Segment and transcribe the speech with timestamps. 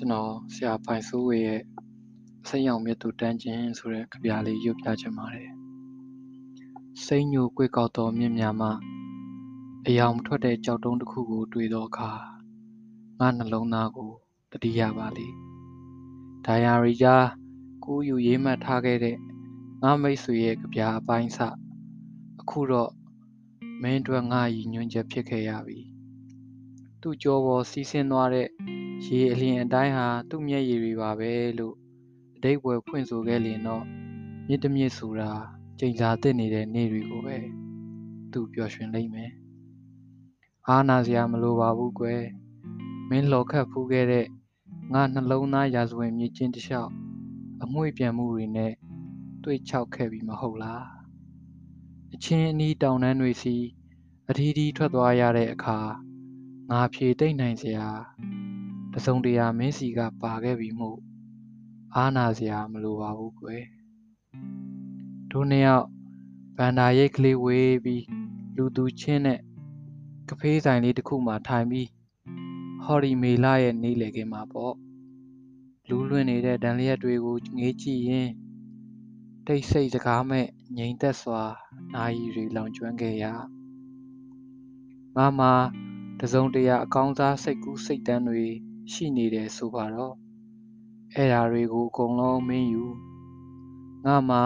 [0.00, 1.62] ကျွန်တော်ဆရာပိုင်ဆိုးဝေရဲ့
[2.48, 5.50] စိတ်ရောင်မြတ်သူတန်းခြင်းဆိုတဲ့ကြပြလေးရုပ်ပြချင်ပါတယ်
[7.04, 8.70] စိတ်ညိုကွေကောက်သောမြင့်များမှ
[9.86, 12.10] အယောင်မထွက်တဲ့ကြောက်တုံးတစ်ခုကို တွေ့သောအခါ
[13.18, 14.12] ငါနှလုံးသားကို
[14.52, 15.28] တတိယပါလေ
[16.44, 17.26] ဒိုင်ယာရီကြား
[17.84, 19.16] ကိုယူရေးမှတ်ထားခဲ့တဲ့
[19.82, 21.38] ငါမိတ်ဆွေရဲ့ကြပြအပိုင်းစ
[22.40, 22.90] အခုတော့
[23.82, 25.80] မင်းတို့ငါရည်ညွှန်းချက်ဖြစ်ခဲ့ရပြီ
[27.00, 28.48] သူ့ကြောပေါ်စီးဆင်းသွားတဲ့
[29.04, 31.74] ရေအလျင်အတိုင်းဟာသူ့မျက်ရည်တွေပါပဲလို့
[32.36, 33.84] အတိတ်ဘွယ်ဖွင့်ဆိုခဲ့လျင်တော့
[34.48, 35.30] မြစ်တမြစ်ဆိုတာ
[35.78, 37.36] ကြိမ်စာတစ်နေတဲ့နေ့တွေကိုပဲ
[38.32, 39.32] သူပျော်ရွှင်လိမ့်မယ်
[40.68, 42.22] အားနာစရာမလိုပါဘူးကွယ်
[43.08, 44.26] မင်းလှော်ခတ်ဖူးခဲ့တဲ့
[44.92, 46.92] ငါနှလုံးသားရာဇဝင်မြစ်ချင်းတစ်လျှောက်
[47.62, 48.72] အမွှေ့ပြန်မှုတွေနဲ့
[49.44, 50.84] တွေ့ချောက်ခဲ့ပြီမဟုတ်လား
[52.14, 53.56] အချင်းအနီးတောင်တန်းတွေစီ
[54.30, 55.78] အထီးထီးထွက်သွားရတဲ့အခါ
[56.70, 58.47] ငါဖြေတိတ်နိုင်စရာတ
[59.06, 60.98] စုံတရာမင်းစီကပါခဲ့ပြီမို့
[61.94, 63.64] အားနာစရာမလိုပါဘူးကွယ်
[65.30, 65.86] တို့နှစ်ယောက်
[66.58, 68.04] ဗန္ဒာရိတ်ကလေးဝေးပြီး
[68.56, 69.40] လူသူချင်းနဲ့
[70.28, 71.88] ကဖေးဆိုင်လေးတစ်ခုမှထိုင်ပြီး
[72.84, 74.74] ဟော်ရီမေလာရဲ့နေလေခင်းမှာပေါ့
[75.88, 78.30] လူးလွင့်နေတဲ့ဒံလျက်တွေကိုငေးကြည့်ရင်
[79.46, 81.42] တိတ်ဆိတ်စကားမဲ့ငြိမ်သက်စွာ
[81.94, 83.24] နာရီတွေလောင်ကျွမ်းခဲ့ရ
[85.16, 85.52] ငါမှာ
[86.20, 88.46] တစုံတရာအကောင်းစားစိတ်ကူးစိတ်တမ်းတွေ
[88.92, 90.14] ရှိနေတယ်ဆိုပါတော့
[91.14, 92.84] အဲ့ဓာတွေကိုအကုန်လုံးမင်းယူ
[94.04, 94.42] ငါမှာ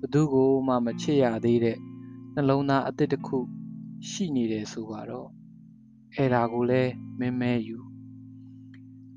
[0.00, 1.78] ဘသူကိုမှမချစ်ရသေးတဲ့
[2.34, 3.38] နှလုံးသားအသစ်တစ်ခု
[4.10, 5.28] ရှိနေတယ်ဆိုပါတော့
[6.14, 7.78] အဲ့ဒါကိုလည်းမင်းမဲယူ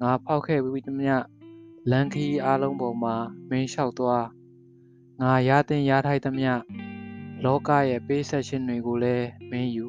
[0.01, 1.15] ငါဖောက်ခဲ့ပြီးသမျှ
[1.91, 3.15] လန်ခီအားလုံးပေါ်မှာ
[3.49, 4.25] မင်းလျှောက်သွား
[5.21, 6.51] ငါရတဲ့ရထိုက်သမျှ
[7.43, 9.85] လောကရဲ့ပေးဆက်ခြင်းတွေကိုလည်းမင်းယူ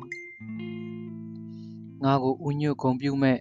[2.04, 3.38] ငါကိုဥညွတ်ဂုံပြုမဲ့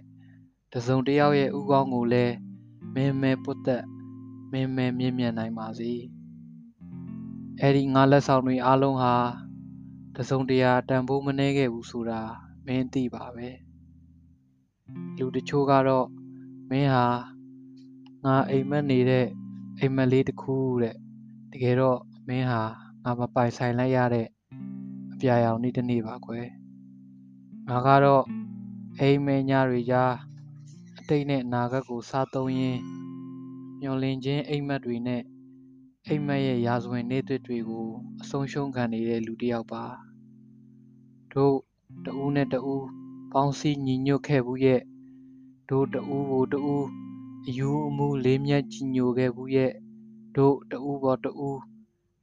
[0.72, 2.34] တစုံတယောက်ရဲ့ဥကောင်းကိုလည်း
[2.94, 3.84] မင်းမဲပုတ်သက်
[4.52, 5.92] မင်းမဲမြင့်မြတ်နိုင်ပါစေ
[7.60, 9.14] အဲ့ဒီငါလက်ဆောင်တွေအားလုံးဟာ
[10.16, 12.20] တစုံတရာတန်ဖိုးမနှဲခဲ့ဘူးဆိုတာ
[12.66, 13.48] မင်းသိပါပဲ
[15.18, 16.06] လူတချို့ကတော့
[16.70, 17.06] မင်းဟာ
[18.24, 19.26] ငါအိမ်မက်နေတဲ့
[19.78, 20.96] အိမ်မက်လေးတစ်ခုတဲ့
[21.52, 22.62] တကယ်တော့မင်းဟာ
[23.04, 24.26] ငါမပိုင်ဆိုင်လိုက်ရတဲ့
[25.12, 26.46] အပြာရောင်နေ့တစ်နေ့ပါကွယ်
[27.68, 28.24] ငါကတော့
[28.98, 30.27] အိမ်မဲညတွေကြားအ
[31.08, 32.80] တိတ်နဲ့အနာဂတ်ကိုစားသုံးရင်း
[33.80, 35.22] မျောလင်းခြင်းအိမ်မက်တွေနဲ့
[36.06, 37.86] အိမ်မက်ရဲ့ရာဇဝင်နေ့တွေကို
[38.20, 39.84] အဆုံးရှုံးခံနေတဲ့လူတစ်ယောက်ပါ
[41.32, 41.56] တို့
[42.04, 42.84] တဦးနဲ့တဦး
[43.32, 44.80] ပေါင်းစည်းညီညွတ်ခဲ့ဘူးရဲ့
[45.70, 46.86] တို့တဦးကိုတဦး
[47.46, 49.72] အယူအမှုလေးမြတ်ကြီးညိုခဲ့ဘူးရဲ့
[50.36, 51.58] တို့တဦးပေါ်တဦး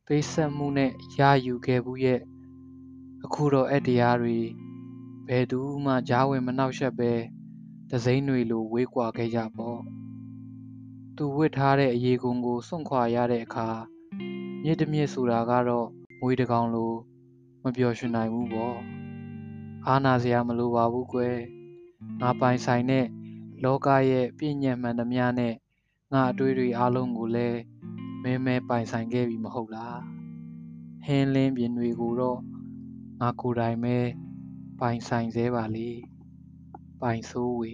[0.05, 2.19] ပေးဆက်မှုနဲ့ရယူခဲ့ဘူးရဲ့
[3.23, 4.37] အခုတော့အဲ့တရားတွေ
[5.27, 7.11] ဘယ်သူမှကြားဝင်မနှောက်ယှက်ပဲ
[7.89, 9.79] ဒစိမ့်တွေလိုဝေးကွာခဲ့ကြပေါ့
[11.15, 13.69] သူဝစ်ထားတဲ့အရေကုံကိုစွန့်ခွာရတဲ့အခါ
[14.63, 15.87] မြစ်တမြစ်ဆိုတာကတော့
[16.19, 16.93] မွေးတကောင်လို
[17.63, 18.77] မပျော်ရွှင်နိုင်ဘူးပေါ့
[19.85, 21.37] အားနာစရာမလိုပါဘူးကွယ်
[22.21, 23.05] ငါပိုင်ဆိုင်တဲ့
[23.63, 25.53] လောကရဲ့ပြည့်ညတ်မှန်သမျှနဲ့
[26.13, 27.59] ငါအတွေ့တွေအားလုံးကိုလည်း
[28.23, 29.99] မဲမဲပိုင်ဆိုင်ခဲ့ပြီမဟုတ်လား
[31.05, 32.39] ဟင်းလင်းပြင်တွေကိုတော့
[33.21, 33.97] ငါကိုယ်တိုင်ပဲ
[34.79, 35.89] ပိုင်ဆိုင်သေးပါလေ
[37.01, 37.73] ပိုင်ဆိုးဝေ